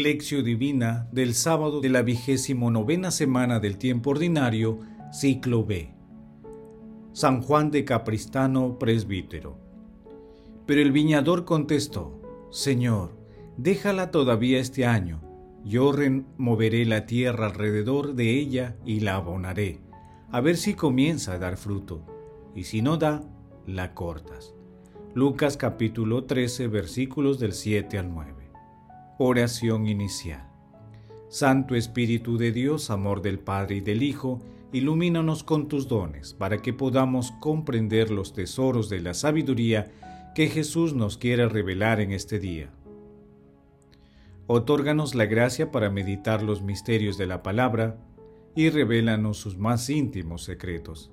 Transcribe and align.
Lección 0.00 0.42
Divina 0.42 1.06
del 1.12 1.34
sábado 1.34 1.82
de 1.82 1.90
la 1.90 2.00
vigésimo 2.00 2.70
novena 2.70 3.10
semana 3.10 3.60
del 3.60 3.76
tiempo 3.76 4.08
ordinario, 4.08 4.80
ciclo 5.12 5.66
B. 5.66 5.92
San 7.12 7.42
Juan 7.42 7.70
de 7.70 7.84
Capristano, 7.84 8.78
presbítero. 8.78 9.58
Pero 10.64 10.80
el 10.80 10.92
viñador 10.92 11.44
contestó, 11.44 12.18
Señor, 12.50 13.18
déjala 13.58 14.10
todavía 14.10 14.60
este 14.60 14.86
año, 14.86 15.20
yo 15.62 15.92
removeré 15.92 16.86
la 16.86 17.04
tierra 17.04 17.44
alrededor 17.44 18.14
de 18.14 18.38
ella 18.38 18.76
y 18.86 19.00
la 19.00 19.16
abonaré, 19.16 19.82
a 20.30 20.40
ver 20.40 20.56
si 20.56 20.72
comienza 20.72 21.34
a 21.34 21.38
dar 21.38 21.58
fruto, 21.58 22.00
y 22.54 22.64
si 22.64 22.80
no 22.80 22.96
da, 22.96 23.24
la 23.66 23.92
cortas. 23.92 24.54
Lucas 25.12 25.58
capítulo 25.58 26.24
13 26.24 26.68
versículos 26.68 27.38
del 27.38 27.52
7 27.52 27.98
al 27.98 28.08
9. 28.08 28.31
Oración 29.18 29.86
inicial. 29.88 30.48
Santo 31.28 31.74
Espíritu 31.74 32.38
de 32.38 32.50
Dios, 32.50 32.90
amor 32.90 33.20
del 33.20 33.38
Padre 33.38 33.76
y 33.76 33.80
del 33.82 34.02
Hijo, 34.02 34.40
ilumínanos 34.72 35.44
con 35.44 35.68
tus 35.68 35.86
dones 35.86 36.32
para 36.32 36.62
que 36.62 36.72
podamos 36.72 37.30
comprender 37.32 38.10
los 38.10 38.32
tesoros 38.32 38.88
de 38.88 39.00
la 39.00 39.12
sabiduría 39.12 39.92
que 40.34 40.48
Jesús 40.48 40.94
nos 40.94 41.18
quiere 41.18 41.46
revelar 41.46 42.00
en 42.00 42.10
este 42.10 42.38
día. 42.38 42.70
Otórganos 44.46 45.14
la 45.14 45.26
gracia 45.26 45.70
para 45.70 45.90
meditar 45.90 46.42
los 46.42 46.62
misterios 46.62 47.18
de 47.18 47.26
la 47.26 47.42
palabra 47.42 47.98
y 48.56 48.70
revélanos 48.70 49.36
sus 49.36 49.58
más 49.58 49.90
íntimos 49.90 50.42
secretos. 50.42 51.12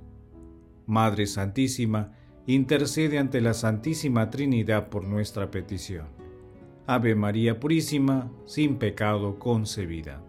Madre 0.86 1.28
Santísima, 1.28 2.14
intercede 2.48 3.20
ante 3.20 3.42
la 3.42 3.54
Santísima 3.54 4.30
Trinidad 4.30 4.88
por 4.88 5.04
nuestra 5.04 5.52
petición. 5.52 6.19
Ave 6.92 7.14
María 7.14 7.60
Purísima, 7.60 8.32
sin 8.48 8.78
pecado 8.78 9.38
concebida. 9.38 10.24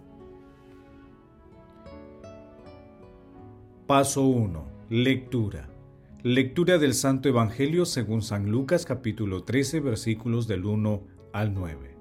Paso 3.86 4.27
1. 4.27 4.66
Lectura. 4.91 5.70
Lectura 6.22 6.77
del 6.77 6.92
Santo 6.92 7.31
Evangelio 7.31 7.86
según 7.86 8.20
San 8.20 8.50
Lucas 8.50 8.84
capítulo 8.84 9.42
13 9.42 9.81
versículos 9.81 10.47
del 10.48 10.66
1 10.66 11.03
al 11.33 11.55
9. 11.55 11.97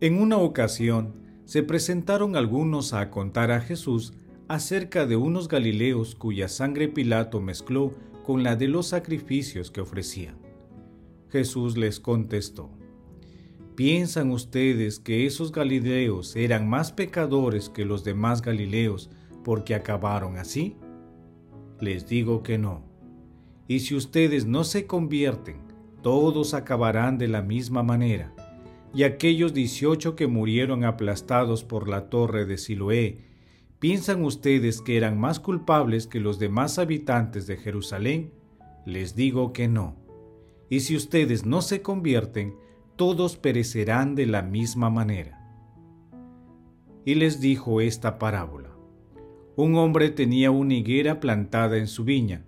En 0.00 0.18
una 0.18 0.38
ocasión 0.38 1.12
se 1.44 1.62
presentaron 1.62 2.36
algunos 2.36 2.94
a 2.94 3.10
contar 3.10 3.50
a 3.50 3.60
Jesús 3.60 4.14
acerca 4.48 5.04
de 5.04 5.16
unos 5.16 5.46
galileos 5.46 6.14
cuya 6.14 6.48
sangre 6.48 6.88
Pilato 6.88 7.42
mezcló 7.42 7.92
con 8.24 8.42
la 8.42 8.56
de 8.56 8.68
los 8.68 8.86
sacrificios 8.86 9.70
que 9.70 9.82
ofrecían. 9.82 10.43
Jesús 11.34 11.76
les 11.76 11.98
contestó, 11.98 12.70
¿piensan 13.74 14.30
ustedes 14.30 15.00
que 15.00 15.26
esos 15.26 15.50
galileos 15.50 16.36
eran 16.36 16.68
más 16.68 16.92
pecadores 16.92 17.68
que 17.68 17.84
los 17.84 18.04
demás 18.04 18.40
galileos 18.40 19.10
porque 19.42 19.74
acabaron 19.74 20.36
así? 20.36 20.76
Les 21.80 22.06
digo 22.06 22.44
que 22.44 22.56
no. 22.56 22.84
Y 23.66 23.80
si 23.80 23.96
ustedes 23.96 24.46
no 24.46 24.62
se 24.62 24.86
convierten, 24.86 25.56
todos 26.02 26.54
acabarán 26.54 27.18
de 27.18 27.26
la 27.26 27.42
misma 27.42 27.82
manera. 27.82 28.32
Y 28.94 29.02
aquellos 29.02 29.52
dieciocho 29.52 30.14
que 30.14 30.28
murieron 30.28 30.84
aplastados 30.84 31.64
por 31.64 31.88
la 31.88 32.10
torre 32.10 32.46
de 32.46 32.58
Siloé, 32.58 33.24
¿piensan 33.80 34.22
ustedes 34.22 34.80
que 34.80 34.96
eran 34.96 35.18
más 35.18 35.40
culpables 35.40 36.06
que 36.06 36.20
los 36.20 36.38
demás 36.38 36.78
habitantes 36.78 37.48
de 37.48 37.56
Jerusalén? 37.56 38.30
Les 38.86 39.16
digo 39.16 39.52
que 39.52 39.66
no 39.66 40.03
y 40.68 40.80
si 40.80 40.96
ustedes 40.96 41.44
no 41.44 41.62
se 41.62 41.82
convierten, 41.82 42.56
todos 42.96 43.36
perecerán 43.36 44.14
de 44.14 44.26
la 44.26 44.42
misma 44.42 44.90
manera. 44.90 45.40
Y 47.04 47.16
les 47.16 47.40
dijo 47.40 47.80
esta 47.80 48.18
parábola. 48.18 48.70
Un 49.56 49.76
hombre 49.76 50.10
tenía 50.10 50.50
una 50.50 50.74
higuera 50.74 51.20
plantada 51.20 51.76
en 51.76 51.86
su 51.86 52.04
viña, 52.04 52.44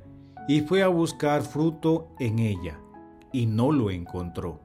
y 0.49 0.60
fue 0.60 0.82
a 0.82 0.88
buscar 0.88 1.43
fruto 1.43 2.15
en 2.19 2.38
ella, 2.38 2.81
y 3.32 3.47
no 3.47 3.72
lo 3.72 3.91
encontró. 3.91 4.60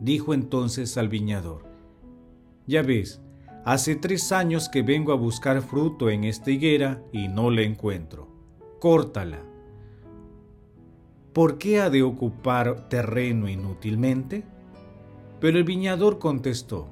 Dijo 0.00 0.34
entonces 0.34 0.96
al 0.98 1.08
viñador, 1.08 1.64
Ya 2.66 2.82
ves, 2.82 3.22
hace 3.64 3.96
tres 3.96 4.32
años 4.32 4.68
que 4.68 4.82
vengo 4.82 5.12
a 5.12 5.16
buscar 5.16 5.62
fruto 5.62 6.10
en 6.10 6.24
esta 6.24 6.50
higuera 6.50 7.02
y 7.12 7.28
no 7.28 7.50
la 7.50 7.62
encuentro. 7.62 8.28
Córtala 8.78 9.42
¿por 11.36 11.58
qué 11.58 11.80
ha 11.80 11.90
de 11.90 12.02
ocupar 12.02 12.88
terreno 12.88 13.46
inútilmente? 13.46 14.44
Pero 15.38 15.58
el 15.58 15.64
viñador 15.64 16.18
contestó, 16.18 16.88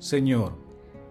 Señor, 0.00 0.58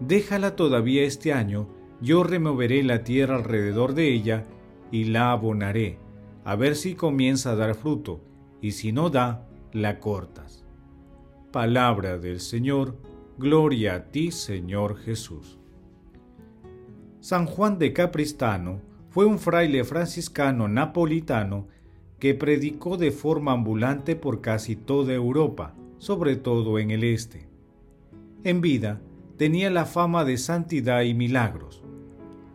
déjala 0.00 0.54
todavía 0.54 1.04
este 1.04 1.32
año, 1.32 1.66
yo 2.02 2.24
removeré 2.24 2.82
la 2.82 3.02
tierra 3.02 3.36
alrededor 3.36 3.94
de 3.94 4.12
ella 4.12 4.44
y 4.90 5.04
la 5.04 5.32
abonaré, 5.32 5.98
a 6.44 6.56
ver 6.56 6.76
si 6.76 6.94
comienza 6.94 7.52
a 7.52 7.56
dar 7.56 7.74
fruto, 7.74 8.20
y 8.60 8.72
si 8.72 8.92
no 8.92 9.08
da, 9.08 9.48
la 9.72 9.98
cortas. 9.98 10.66
Palabra 11.52 12.18
del 12.18 12.38
Señor, 12.38 12.98
gloria 13.38 13.94
a 13.94 14.04
ti, 14.10 14.30
Señor 14.30 14.98
Jesús. 14.98 15.58
San 17.20 17.46
Juan 17.46 17.78
de 17.78 17.94
Capristano 17.94 18.82
fue 19.08 19.24
un 19.24 19.38
fraile 19.38 19.84
franciscano 19.84 20.68
napolitano 20.68 21.68
que 22.24 22.32
predicó 22.32 22.96
de 22.96 23.10
forma 23.10 23.52
ambulante 23.52 24.16
por 24.16 24.40
casi 24.40 24.76
toda 24.76 25.12
Europa, 25.12 25.74
sobre 25.98 26.36
todo 26.36 26.78
en 26.78 26.90
el 26.90 27.04
este. 27.04 27.46
En 28.44 28.62
vida, 28.62 29.02
tenía 29.36 29.68
la 29.68 29.84
fama 29.84 30.24
de 30.24 30.38
santidad 30.38 31.02
y 31.02 31.12
milagros. 31.12 31.84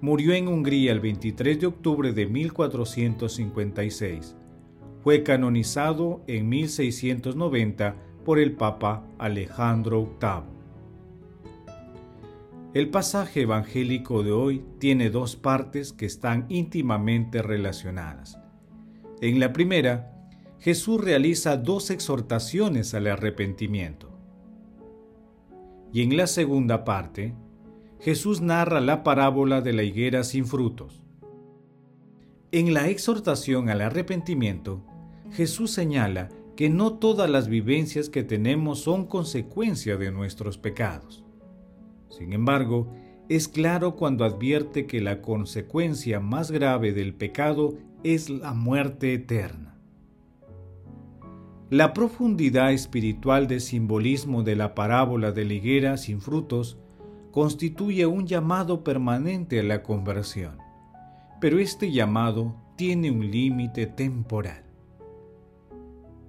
Murió 0.02 0.34
en 0.34 0.48
Hungría 0.48 0.92
el 0.92 1.02
23 1.02 1.60
de 1.60 1.68
octubre 1.68 2.14
de 2.14 2.26
1456. 2.26 4.36
Fue 5.04 5.22
canonizado 5.22 6.24
en 6.26 6.50
1690 6.50 7.96
por 8.26 8.40
el 8.40 8.54
Papa 8.54 9.06
Alejandro 9.20 10.10
VIII. 10.20 10.46
El 12.74 12.90
pasaje 12.90 13.42
evangélico 13.42 14.24
de 14.24 14.32
hoy 14.32 14.64
tiene 14.80 15.12
dos 15.12 15.36
partes 15.36 15.94
que 15.94 16.08
están 16.08 16.48
íntimamente 16.50 17.44
relacionadas. 17.44 18.39
En 19.22 19.40
la 19.40 19.52
primera, 19.52 20.14
Jesús 20.60 21.04
realiza 21.04 21.58
dos 21.58 21.90
exhortaciones 21.90 22.94
al 22.94 23.08
arrepentimiento. 23.08 24.10
Y 25.92 26.04
en 26.04 26.16
la 26.16 26.28
segunda 26.28 26.86
parte, 26.86 27.34
Jesús 28.00 28.42
narra 28.42 28.80
la 28.80 29.04
parábola 29.04 29.62
de 29.62 29.74
la 29.74 29.84
higuera 29.84 30.24
sin 30.24 30.46
frutos. 30.46 31.02
En 32.52 32.74
la 32.74 32.88
exhortación 32.88 33.70
al 33.70 33.82
arrepentimiento, 33.82 34.84
Jesús 35.32 35.72
señala 35.72 36.30
que 36.56 36.70
no 36.70 36.94
todas 36.94 37.30
las 37.30 37.48
vivencias 37.48 38.10
que 38.10 38.24
tenemos 38.24 38.80
son 38.80 39.06
consecuencia 39.06 39.98
de 39.98 40.12
nuestros 40.12 40.58
pecados. 40.58 41.26
Sin 42.10 42.34
embargo, 42.34 42.92
es 43.30 43.48
claro 43.48 43.96
cuando 43.96 44.26
advierte 44.26 44.88
que 44.88 45.02
la 45.02 45.22
consecuencia 45.22 46.20
más 46.20 46.52
grave 46.52 46.94
del 46.94 47.14
pecado 47.14 47.78
es 48.04 48.30
la 48.30 48.54
muerte 48.54 49.14
eterna. 49.14 49.78
La 51.70 51.94
profundidad 51.94 52.72
espiritual 52.72 53.48
de 53.48 53.60
simbolismo 53.60 54.42
de 54.42 54.56
la 54.56 54.74
parábola 54.74 55.32
de 55.32 55.46
la 55.46 55.54
higuera 55.54 55.98
sin 55.98 56.22
frutos 56.22 56.78
constituye 57.32 58.06
un 58.06 58.26
llamado 58.26 58.84
permanente 58.84 59.60
a 59.60 59.64
la 59.64 59.84
conversión, 59.84 60.58
pero 61.40 61.60
este 61.60 61.92
llamado 61.92 62.56
tiene 62.76 63.12
un 63.12 63.30
límite 63.30 63.86
temporal. 63.86 64.64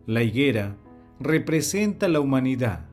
La 0.07 0.23
higuera 0.23 0.77
representa 1.21 2.09
la 2.09 2.21
humanidad. 2.21 2.89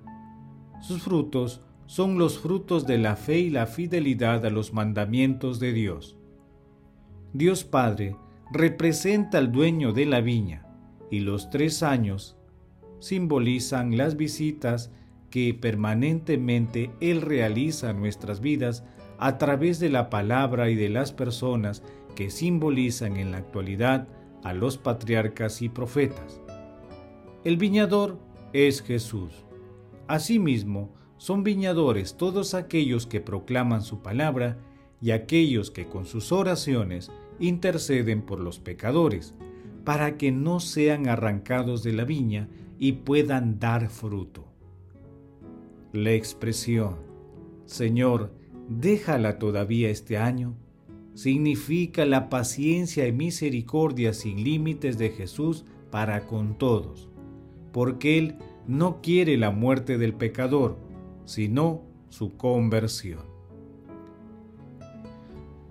Sus 0.79 1.01
frutos 1.01 1.61
son 1.87 2.17
los 2.17 2.37
frutos 2.37 2.85
de 2.85 2.97
la 2.97 3.15
fe 3.15 3.39
y 3.39 3.49
la 3.49 3.65
fidelidad 3.65 4.45
a 4.45 4.49
los 4.51 4.71
mandamientos 4.71 5.59
de 5.59 5.73
Dios. 5.73 6.17
Dios 7.33 7.63
Padre 7.63 8.15
representa 8.51 9.37
al 9.37 9.51
dueño 9.51 9.93
de 9.93 10.05
la 10.05 10.21
viña 10.21 10.65
y 11.11 11.19
los 11.19 11.49
tres 11.49 11.83
años 11.83 12.37
simbolizan 12.99 13.97
las 13.97 14.15
visitas 14.17 14.91
que 15.29 15.53
permanentemente 15.53 16.91
Él 16.99 17.21
realiza 17.21 17.89
en 17.89 17.99
nuestras 17.99 18.39
vidas 18.39 18.83
a 19.19 19.37
través 19.37 19.79
de 19.79 19.89
la 19.89 20.09
palabra 20.09 20.69
y 20.69 20.75
de 20.75 20.89
las 20.89 21.11
personas 21.11 21.83
que 22.15 22.29
simbolizan 22.29 23.17
en 23.17 23.31
la 23.31 23.37
actualidad 23.37 24.07
a 24.43 24.53
los 24.53 24.77
patriarcas 24.77 25.61
y 25.61 25.69
profetas. 25.69 26.41
El 27.43 27.57
viñador 27.57 28.17
es 28.53 28.81
Jesús. 28.81 29.45
Asimismo, 30.07 30.89
son 31.17 31.43
viñadores 31.43 32.15
todos 32.15 32.53
aquellos 32.53 33.07
que 33.07 33.21
proclaman 33.21 33.81
su 33.81 34.01
palabra 34.01 34.57
y 35.01 35.11
aquellos 35.11 35.71
que 35.71 35.87
con 35.87 36.05
sus 36.05 36.31
oraciones 36.31 37.11
interceden 37.39 38.21
por 38.21 38.39
los 38.39 38.59
pecadores, 38.59 39.33
para 39.83 40.17
que 40.17 40.31
no 40.31 40.59
sean 40.59 41.07
arrancados 41.07 41.83
de 41.83 41.93
la 41.93 42.03
viña 42.03 42.49
y 42.77 42.93
puedan 42.93 43.59
dar 43.59 43.89
fruto. 43.89 44.45
La 45.93 46.11
expresión, 46.11 46.97
Señor, 47.65 48.33
déjala 48.67 49.39
todavía 49.39 49.89
este 49.89 50.17
año, 50.17 50.55
significa 51.13 52.05
la 52.05 52.29
paciencia 52.29 53.07
y 53.07 53.11
misericordia 53.11 54.13
sin 54.13 54.43
límites 54.43 54.97
de 54.97 55.09
Jesús 55.09 55.65
para 55.89 56.27
con 56.27 56.57
todos, 56.57 57.09
porque 57.71 58.17
Él 58.17 58.35
no 58.67 59.01
quiere 59.01 59.37
la 59.37 59.51
muerte 59.51 59.97
del 59.97 60.13
pecador, 60.13 60.77
sino 61.25 61.81
su 62.09 62.35
conversión. 62.37 63.36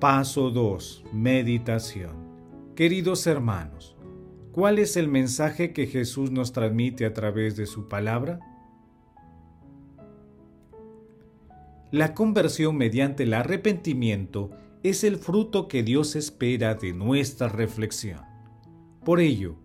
Paso 0.00 0.50
2. 0.50 1.04
Meditación. 1.14 2.12
Queridos 2.74 3.26
hermanos, 3.26 3.96
¿cuál 4.52 4.78
es 4.78 4.98
el 4.98 5.08
mensaje 5.08 5.72
que 5.72 5.86
Jesús 5.86 6.30
nos 6.30 6.52
transmite 6.52 7.06
a 7.06 7.14
través 7.14 7.56
de 7.56 7.64
su 7.64 7.88
palabra? 7.88 8.38
La 11.90 12.12
conversión 12.12 12.76
mediante 12.76 13.22
el 13.22 13.32
arrepentimiento 13.32 14.50
es 14.82 15.02
el 15.02 15.16
fruto 15.16 15.66
que 15.66 15.82
Dios 15.82 16.14
espera 16.14 16.74
de 16.74 16.92
nuestra 16.92 17.48
reflexión. 17.48 18.20
Por 19.02 19.18
ello, 19.18 19.56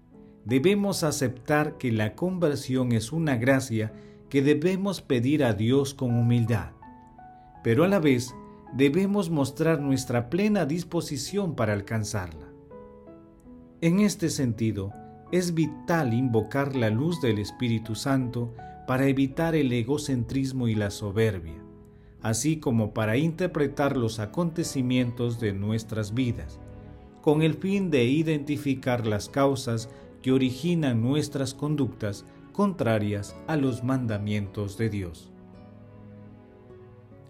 debemos 0.45 1.03
aceptar 1.03 1.77
que 1.77 1.91
la 1.91 2.15
conversión 2.15 2.93
es 2.93 3.11
una 3.11 3.35
gracia 3.35 3.91
que 4.29 4.41
debemos 4.41 5.01
pedir 5.01 5.43
a 5.43 5.51
Dios 5.51 5.93
con 5.93 6.17
humildad, 6.17 6.71
pero 7.65 7.83
a 7.83 7.89
la 7.89 7.99
vez 7.99 8.33
debemos 8.73 9.29
mostrar 9.29 9.81
nuestra 9.81 10.29
plena 10.29 10.65
disposición 10.65 11.55
para 11.55 11.73
alcanzarla. 11.73 12.47
En 13.81 13.99
este 13.99 14.29
sentido, 14.29 14.93
es 15.31 15.53
vital 15.53 16.13
invocar 16.13 16.75
la 16.75 16.89
luz 16.89 17.21
del 17.21 17.39
Espíritu 17.39 17.95
Santo 17.95 18.53
para 18.85 19.07
evitar 19.07 19.55
el 19.55 19.71
egocentrismo 19.71 20.67
y 20.67 20.75
la 20.75 20.91
soberbia, 20.91 21.63
así 22.21 22.57
como 22.57 22.93
para 22.93 23.17
interpretar 23.17 23.95
los 23.95 24.19
acontecimientos 24.19 25.39
de 25.39 25.53
nuestras 25.53 26.13
vidas, 26.13 26.59
con 27.21 27.41
el 27.41 27.53
fin 27.53 27.89
de 27.89 28.03
identificar 28.05 29.07
las 29.07 29.29
causas 29.29 29.89
que 30.21 30.31
originan 30.31 31.01
nuestras 31.01 31.53
conductas 31.53 32.25
contrarias 32.51 33.35
a 33.47 33.55
los 33.55 33.83
mandamientos 33.83 34.77
de 34.77 34.89
Dios. 34.89 35.31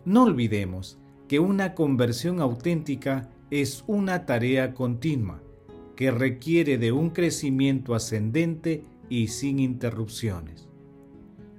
No 0.03 0.23
olvidemos 0.23 0.97
que 1.31 1.39
una 1.39 1.75
conversión 1.75 2.41
auténtica 2.41 3.29
es 3.51 3.85
una 3.87 4.25
tarea 4.25 4.73
continua 4.73 5.41
que 5.95 6.11
requiere 6.11 6.77
de 6.77 6.91
un 6.91 7.11
crecimiento 7.11 7.95
ascendente 7.95 8.83
y 9.07 9.29
sin 9.29 9.59
interrupciones. 9.59 10.67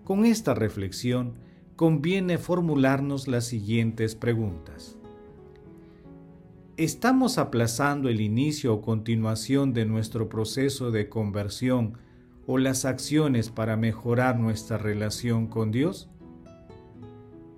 Con 0.04 0.26
esta 0.26 0.52
reflexión 0.52 1.38
conviene 1.74 2.36
formularnos 2.36 3.28
las 3.28 3.46
siguientes 3.46 4.14
preguntas. 4.14 4.98
¿Estamos 6.76 7.38
aplazando 7.38 8.10
el 8.10 8.20
inicio 8.20 8.74
o 8.74 8.82
continuación 8.82 9.72
de 9.72 9.86
nuestro 9.86 10.28
proceso 10.28 10.90
de 10.90 11.08
conversión 11.08 11.94
o 12.46 12.58
las 12.58 12.84
acciones 12.84 13.48
para 13.48 13.78
mejorar 13.78 14.38
nuestra 14.38 14.76
relación 14.76 15.46
con 15.46 15.70
Dios? 15.70 16.10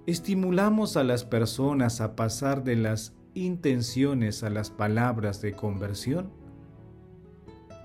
¿Estimulamos 0.06 0.99
a 0.99 1.03
las 1.03 1.25
personas 1.25 2.03
a 2.03 2.15
pasar 2.15 2.62
de 2.62 2.77
las 2.77 3.15
intenciones 3.33 4.43
a 4.43 4.51
las 4.51 4.69
palabras 4.69 5.41
de 5.41 5.53
conversión? 5.53 6.31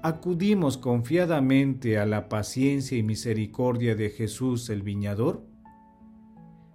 ¿Acudimos 0.03 0.77
confiadamente 0.77 1.97
a 1.97 2.05
la 2.05 2.27
paciencia 2.27 2.97
y 2.97 3.03
misericordia 3.03 3.95
de 3.95 4.09
Jesús 4.09 4.69
el 4.69 4.81
Viñador? 4.81 5.45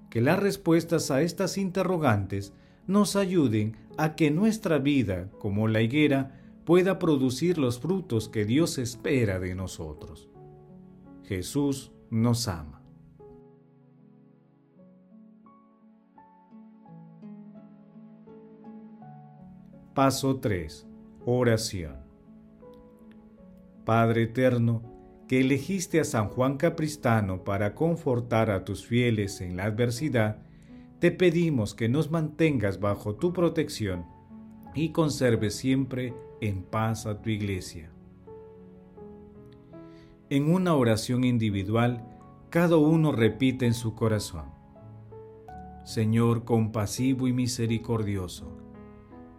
Que 0.08 0.22
las 0.22 0.38
respuestas 0.38 1.10
a 1.10 1.20
estas 1.20 1.58
interrogantes 1.58 2.54
nos 2.86 3.14
ayuden 3.14 3.76
a 3.98 4.14
que 4.14 4.30
nuestra 4.30 4.78
vida, 4.78 5.30
como 5.40 5.68
la 5.68 5.82
higuera, 5.82 6.40
pueda 6.64 6.98
producir 6.98 7.58
los 7.58 7.80
frutos 7.80 8.30
que 8.30 8.46
Dios 8.46 8.78
espera 8.78 9.38
de 9.40 9.54
nosotros. 9.54 10.30
Jesús 11.24 11.92
nos 12.10 12.48
ama. 12.48 12.83
Paso 19.94 20.40
3. 20.40 20.88
Oración. 21.24 21.94
Padre 23.84 24.24
eterno, 24.24 24.82
que 25.28 25.40
elegiste 25.40 26.00
a 26.00 26.04
San 26.04 26.30
Juan 26.30 26.56
Capristano 26.56 27.44
para 27.44 27.76
confortar 27.76 28.50
a 28.50 28.64
tus 28.64 28.84
fieles 28.84 29.40
en 29.40 29.56
la 29.56 29.66
adversidad, 29.66 30.38
te 30.98 31.12
pedimos 31.12 31.74
que 31.74 31.88
nos 31.88 32.10
mantengas 32.10 32.80
bajo 32.80 33.14
tu 33.14 33.32
protección 33.32 34.04
y 34.74 34.90
conserves 34.90 35.54
siempre 35.54 36.12
en 36.40 36.64
paz 36.64 37.06
a 37.06 37.22
tu 37.22 37.30
iglesia. 37.30 37.92
En 40.28 40.52
una 40.52 40.74
oración 40.74 41.22
individual, 41.22 42.04
cada 42.50 42.78
uno 42.78 43.12
repite 43.12 43.64
en 43.64 43.74
su 43.74 43.94
corazón, 43.94 44.46
Señor 45.84 46.44
compasivo 46.44 47.28
y 47.28 47.32
misericordioso, 47.32 48.63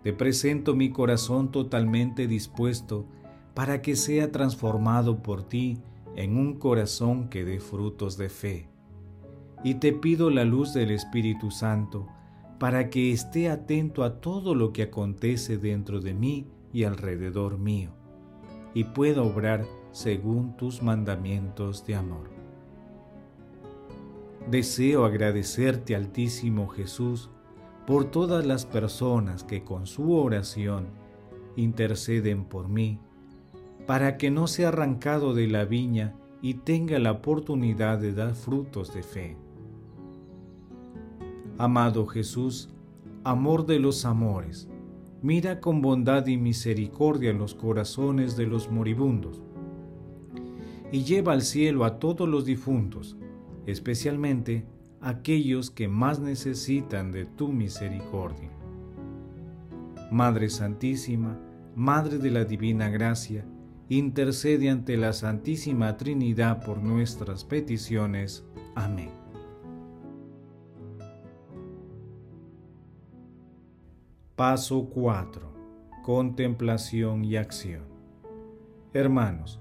te 0.05 0.13
presento 0.13 0.75
mi 0.75 0.91
corazón 0.91 1.51
totalmente 1.51 2.27
dispuesto 2.27 3.07
para 3.55 3.81
que 3.81 3.95
sea 3.95 4.31
transformado 4.31 5.23
por 5.23 5.41
ti 5.41 5.79
en 6.15 6.37
un 6.37 6.59
corazón 6.59 7.27
que 7.27 7.43
dé 7.43 7.59
frutos 7.59 8.15
de 8.15 8.29
fe 8.29 8.69
y 9.63 9.73
te 9.73 9.93
pido 9.93 10.29
la 10.29 10.45
luz 10.45 10.75
del 10.75 10.91
Espíritu 10.91 11.49
Santo 11.49 12.05
para 12.59 12.91
que 12.91 13.11
esté 13.11 13.49
atento 13.49 14.03
a 14.03 14.21
todo 14.21 14.53
lo 14.53 14.73
que 14.73 14.83
acontece 14.83 15.57
dentro 15.57 15.99
de 15.99 16.13
mí 16.13 16.45
y 16.71 16.83
alrededor 16.83 17.57
mío, 17.57 17.89
y 18.75 18.83
pueda 18.83 19.23
obrar 19.23 19.65
según 19.91 20.55
tus 20.55 20.83
mandamientos 20.83 21.83
de 21.87 21.95
amor. 21.95 22.29
Deseo 24.51 25.03
agradecerte, 25.05 25.95
Altísimo 25.95 26.67
Jesús, 26.67 27.31
por 27.87 28.05
todas 28.05 28.45
las 28.45 28.65
personas 28.65 29.43
que 29.43 29.63
con 29.63 29.85
su 29.85 30.13
oración 30.13 30.87
interceden 31.55 32.45
por 32.45 32.67
mí, 32.67 32.99
para 33.85 34.17
que 34.17 34.31
no 34.31 34.47
sea 34.47 34.69
arrancado 34.69 35.33
de 35.33 35.47
la 35.47 35.65
viña 35.65 36.15
y 36.41 36.55
tenga 36.55 36.99
la 36.99 37.11
oportunidad 37.11 37.99
de 37.99 38.13
dar 38.13 38.33
frutos 38.33 38.93
de 38.93 39.03
fe. 39.03 39.37
Amado 41.57 42.05
Jesús, 42.07 42.69
amor 43.23 43.65
de 43.65 43.79
los 43.79 44.05
amores, 44.05 44.67
mira 45.21 45.61
con 45.61 45.81
bondad 45.81 46.27
y 46.27 46.37
misericordia 46.37 47.33
los 47.33 47.55
corazones 47.55 48.35
de 48.35 48.47
los 48.47 48.69
moribundos 48.69 49.41
y 50.91 51.03
lleva 51.03 51.33
al 51.33 51.41
cielo 51.41 51.85
a 51.85 51.99
todos 51.99 52.27
los 52.27 52.45
difuntos, 52.45 53.17
especialmente 53.65 54.65
aquellos 55.05 55.69
que 55.69 55.87
más 55.87 56.19
necesitan 56.19 57.11
de 57.11 57.25
tu 57.25 57.49
misericordia. 57.49 58.49
Madre 60.11 60.49
Santísima, 60.49 61.39
Madre 61.75 62.17
de 62.17 62.31
la 62.31 62.43
Divina 62.43 62.89
Gracia, 62.89 63.45
intercede 63.87 64.67
ante 64.71 64.97
la 64.97 65.13
Santísima 65.13 65.95
Trinidad 65.95 66.65
por 66.65 66.79
nuestras 66.79 67.43
peticiones. 67.43 68.47
Amén. 68.73 69.11
Paso 74.35 74.89
4. 74.89 75.53
Contemplación 76.03 77.23
y 77.23 77.35
acción. 77.35 77.83
Hermanos, 78.91 79.59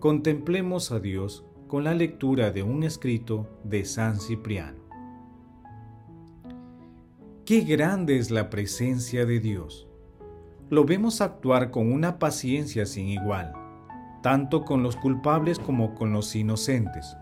contemplemos 0.00 0.90
a 0.90 1.00
Dios 1.00 1.44
con 1.68 1.84
la 1.84 1.92
lectura 1.92 2.50
de 2.50 2.62
un 2.62 2.82
escrito 2.82 3.46
de 3.62 3.84
San 3.84 4.18
Cipriano. 4.20 4.85
Qué 7.46 7.60
grande 7.60 8.18
es 8.18 8.32
la 8.32 8.50
presencia 8.50 9.24
de 9.24 9.38
Dios. 9.38 9.86
Lo 10.68 10.84
vemos 10.84 11.20
actuar 11.20 11.70
con 11.70 11.92
una 11.92 12.18
paciencia 12.18 12.86
sin 12.86 13.06
igual, 13.06 13.52
tanto 14.20 14.64
con 14.64 14.82
los 14.82 14.96
culpables 14.96 15.60
como 15.60 15.94
con 15.94 16.12
los 16.12 16.34
inocentes, 16.34 17.16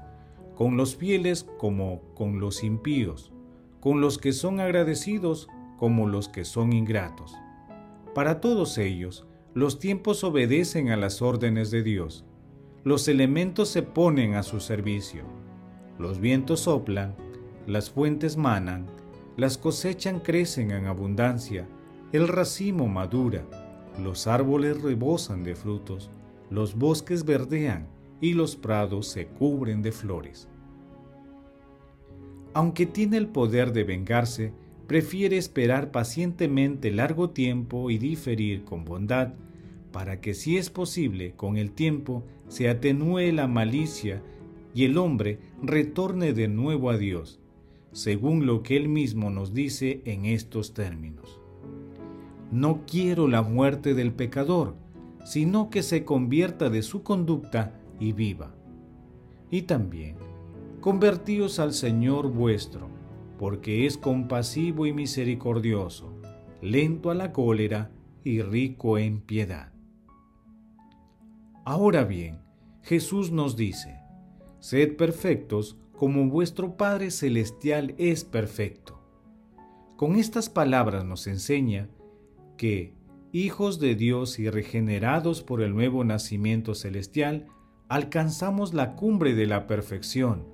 con 0.54 0.78
los 0.78 0.97
fieles 0.97 1.47
como 1.59 2.00
con 2.14 2.40
los 2.40 2.64
impíos, 2.64 3.35
con 3.81 4.00
los 4.00 4.16
que 4.16 4.33
son 4.33 4.61
agradecidos 4.61 5.47
como 5.76 6.09
los 6.09 6.31
que 6.31 6.47
son 6.47 6.73
ingratos. 6.73 7.37
Para 8.14 8.40
todos 8.40 8.78
ellos, 8.78 9.26
los 9.52 9.78
tiempos 9.78 10.25
obedecen 10.25 10.88
a 10.88 10.97
las 10.97 11.21
órdenes 11.21 11.71
de 11.71 11.83
Dios. 11.83 12.25
Los 12.83 13.09
elementos 13.09 13.69
se 13.69 13.83
ponen 13.83 14.37
a 14.37 14.43
su 14.43 14.61
servicio. 14.61 15.25
Los 15.99 16.19
vientos 16.19 16.61
soplan, 16.61 17.14
las 17.66 17.90
fuentes 17.90 18.38
manan, 18.38 18.87
las 19.37 19.59
cosechas 19.59 20.23
crecen 20.23 20.71
en 20.71 20.87
abundancia, 20.87 21.67
el 22.12 22.29
racimo 22.29 22.87
madura, 22.87 23.45
los 24.03 24.26
árboles 24.26 24.81
rebosan 24.83 25.43
de 25.43 25.55
frutos, 25.55 26.11
los 26.50 26.76
bosques 26.76 27.25
verdean 27.25 27.88
y 28.21 28.35
los 28.35 28.57
prados 28.57 29.09
se 29.09 29.26
cubren 29.26 29.83
de 29.83 29.93
flores. 29.93 30.49
aunque 32.55 32.87
tiene 32.87 33.17
el 33.17 33.26
poder 33.26 33.73
de 33.73 33.83
vengarse, 33.83 34.53
prefiere 34.87 35.37
esperar 35.37 35.91
pacientemente 35.91 36.93
largo 36.93 37.31
tiempo 37.31 37.91
y 37.91 37.99
diferir 37.99 38.64
con 38.64 38.85
bondad, 38.85 39.35
para 39.93 40.21
que 40.21 40.35
si 40.35 40.57
es 40.57 40.71
posible 40.71 41.33
con 41.37 41.57
el 41.57 41.73
tiempo 41.73 42.25
se 42.49 42.69
atenúe 42.69 43.33
la 43.33 43.49
malicia 43.49 44.23
y 44.73 44.85
el 44.85 44.99
hombre 44.99 45.41
retorne 45.62 46.33
de 46.33 46.49
nuevo 46.49 46.91
a 46.91 46.97
Dios, 46.97 47.41
según 47.95 48.45
lo 48.45 48.65
que 48.65 48.77
él 48.77 48.89
mismo 48.89 49.31
nos 49.31 49.55
dice 49.55 50.03
en 50.05 50.25
estos 50.25 50.75
términos. 50.75 51.41
No 52.51 52.83
quiero 52.87 53.29
la 53.29 53.43
muerte 53.43 53.95
del 53.95 54.13
pecador, 54.13 54.75
sino 55.25 55.71
que 55.71 55.85
se 55.85 56.05
convierta 56.05 56.71
de 56.71 56.83
su 56.83 57.05
conducta 57.05 57.81
y 58.01 58.13
viva. 58.13 58.53
Y 59.49 59.63
también, 59.63 60.17
convertíos 60.81 61.61
al 61.61 61.73
Señor 61.73 62.33
vuestro, 62.33 62.91
porque 63.39 63.87
es 63.87 63.97
compasivo 63.97 64.87
y 64.87 64.93
misericordioso, 64.93 66.13
lento 66.61 67.13
a 67.13 67.15
la 67.15 67.31
cólera 67.33 67.93
y 68.25 68.43
rico 68.43 68.99
en 68.99 69.21
piedad. 69.21 69.73
Ahora 71.65 72.03
bien, 72.03 72.41
Jesús 72.83 73.31
nos 73.31 73.55
dice, 73.55 74.01
Sed 74.59 74.97
perfectos 74.97 75.79
como 75.97 76.29
vuestro 76.29 76.77
Padre 76.77 77.11
Celestial 77.11 77.95
es 77.99 78.25
perfecto. 78.25 79.01
Con 79.97 80.17
estas 80.17 80.49
palabras 80.49 81.05
nos 81.05 81.27
enseña 81.27 81.89
que, 82.57 82.95
hijos 83.33 83.79
de 83.79 83.95
Dios 83.95 84.39
y 84.39 84.51
regenerados 84.51 85.43
por 85.43 85.63
el 85.63 85.73
nuevo 85.73 86.03
nacimiento 86.05 86.75
celestial, 86.75 87.47
alcanzamos 87.89 88.75
la 88.75 88.97
cumbre 88.97 89.35
de 89.35 89.47
la 89.47 89.67
perfección, 89.67 90.45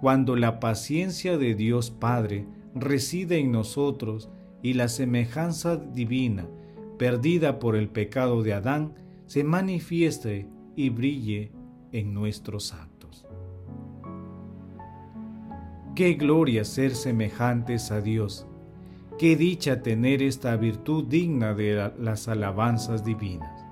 cuando 0.00 0.36
la 0.36 0.60
paciencia 0.60 1.38
de 1.38 1.54
Dios 1.54 1.90
Padre 1.90 2.46
reside 2.74 3.38
en 3.38 3.52
nosotros 3.52 4.28
y 4.62 4.74
la 4.74 4.88
semejanza 4.88 5.76
divina, 5.76 6.46
perdida 6.98 7.58
por 7.58 7.76
el 7.76 7.88
pecado 7.88 8.42
de 8.42 8.52
Adán, 8.52 8.94
se 9.26 9.42
manifieste 9.42 10.48
y 10.76 10.90
brille 10.90 11.50
en 11.92 12.12
nuestros 12.12 12.74
actos. 12.74 12.95
Qué 15.96 16.12
gloria 16.12 16.66
ser 16.66 16.94
semejantes 16.94 17.90
a 17.90 18.02
Dios. 18.02 18.46
Qué 19.18 19.34
dicha 19.34 19.80
tener 19.80 20.20
esta 20.20 20.54
virtud 20.56 21.04
digna 21.04 21.54
de 21.54 21.90
las 21.98 22.28
alabanzas 22.28 23.02
divinas. 23.02 23.64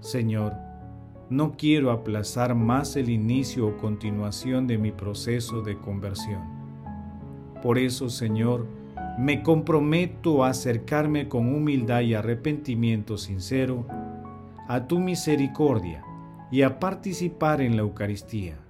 Señor, 0.00 0.52
no 1.30 1.52
quiero 1.56 1.90
aplazar 1.90 2.54
más 2.54 2.96
el 2.96 3.08
inicio 3.08 3.66
o 3.66 3.78
continuación 3.78 4.66
de 4.66 4.76
mi 4.76 4.92
proceso 4.92 5.62
de 5.62 5.78
conversión. 5.78 6.42
Por 7.62 7.78
eso, 7.78 8.10
Señor, 8.10 8.66
me 9.18 9.42
comprometo 9.42 10.44
a 10.44 10.50
acercarme 10.50 11.30
con 11.30 11.48
humildad 11.54 12.02
y 12.02 12.12
arrepentimiento 12.12 13.16
sincero 13.16 13.86
a 14.68 14.86
tu 14.86 14.98
misericordia 14.98 16.04
y 16.50 16.60
a 16.60 16.78
participar 16.78 17.62
en 17.62 17.76
la 17.76 17.80
Eucaristía 17.80 18.63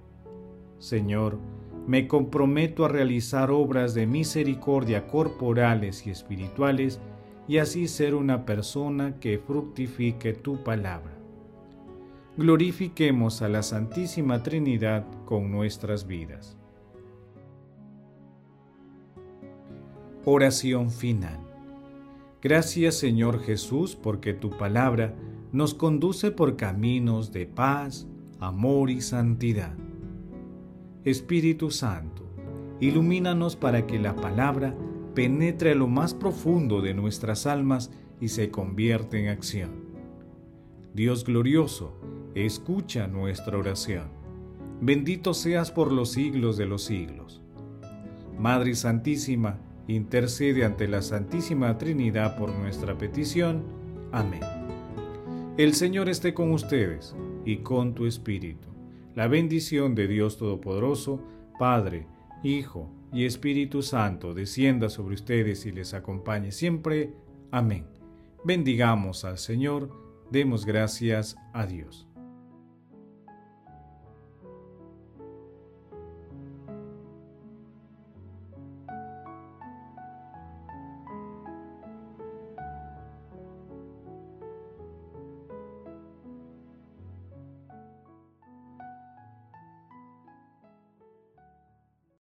Señor, 0.77 1.39
me 1.87 2.07
comprometo 2.07 2.83
a 2.83 2.89
realizar 2.89 3.51
obras 3.51 3.93
de 3.93 4.07
misericordia 4.07 5.07
corporales 5.07 6.07
y 6.07 6.09
espirituales 6.09 6.99
y 7.47 7.59
así 7.59 7.87
ser 7.87 8.15
una 8.15 8.45
persona 8.45 9.19
que 9.19 9.37
fructifique 9.37 10.33
tu 10.33 10.63
palabra. 10.63 11.13
Glorifiquemos 12.37 13.41
a 13.41 13.49
la 13.49 13.63
Santísima 13.63 14.43
Trinidad 14.43 15.05
con 15.25 15.51
nuestras 15.51 16.07
vidas. 16.07 16.57
Oración 20.25 20.89
final. 20.89 21.39
Gracias 22.41 22.95
Señor 22.95 23.41
Jesús 23.41 23.95
porque 23.95 24.33
tu 24.33 24.49
palabra 24.49 25.13
nos 25.51 25.75
conduce 25.75 26.31
por 26.31 26.57
caminos 26.57 27.31
de 27.31 27.45
paz, 27.45 28.07
amor 28.39 28.89
y 28.89 29.01
santidad. 29.01 29.84
Espíritu 31.05 31.69
Santo, 31.69 32.23
ilumínanos 32.79 33.55
para 33.55 33.85
que 33.85 33.99
la 33.99 34.15
palabra 34.15 34.75
penetre 35.13 35.73
a 35.73 35.75
lo 35.75 35.87
más 35.87 36.15
profundo 36.15 36.81
de 36.81 36.95
nuestras 36.95 37.45
almas 37.45 37.91
y 38.19 38.29
se 38.29 38.49
convierta 38.49 39.15
en 39.15 39.27
acción. 39.27 39.85
Dios 40.95 41.23
glorioso, 41.23 41.95
escucha 42.33 43.05
nuestra 43.05 43.55
oración. 43.55 44.07
Bendito 44.81 45.35
seas 45.35 45.69
por 45.69 45.91
los 45.91 46.11
siglos 46.11 46.57
de 46.57 46.65
los 46.65 46.83
siglos. 46.83 47.39
Madre 48.39 48.73
Santísima, 48.73 49.59
intercede 49.87 50.65
ante 50.65 50.87
la 50.87 51.03
Santísima 51.03 51.77
Trinidad 51.77 52.35
por 52.35 52.51
nuestra 52.51 52.97
petición. 52.97 53.61
Amén. 54.11 54.41
El 55.57 55.75
Señor 55.75 56.09
esté 56.09 56.33
con 56.33 56.51
ustedes 56.51 57.15
y 57.45 57.57
con 57.57 57.93
tu 57.93 58.07
Espíritu 58.07 58.74
la 59.15 59.27
bendición 59.27 59.95
de 59.95 60.07
Dios 60.07 60.37
Todopoderoso, 60.37 61.21
Padre, 61.57 62.07
Hijo 62.43 62.91
y 63.13 63.25
Espíritu 63.25 63.81
Santo, 63.81 64.33
descienda 64.33 64.89
sobre 64.89 65.15
ustedes 65.15 65.65
y 65.65 65.71
les 65.71 65.93
acompañe 65.93 66.51
siempre. 66.51 67.13
Amén. 67.49 67.87
Bendigamos 68.43 69.25
al 69.25 69.37
Señor, 69.37 69.89
demos 70.31 70.65
gracias 70.65 71.37
a 71.53 71.65
Dios. 71.65 72.07